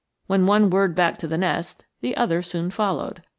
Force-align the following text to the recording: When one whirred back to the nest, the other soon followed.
When 0.25 0.47
one 0.47 0.71
whirred 0.71 0.95
back 0.95 1.17
to 1.19 1.27
the 1.27 1.37
nest, 1.37 1.85
the 1.99 2.17
other 2.17 2.41
soon 2.41 2.71
followed. 2.71 3.21